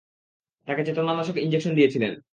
তাকে 0.67 0.81
চেতনানাশক 0.85 1.35
ইনজেকশন 1.37 1.73
দিয়েছিলেন। 1.75 2.13